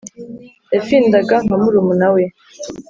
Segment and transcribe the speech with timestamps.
[0.73, 2.23] yafindaga nka murumuna we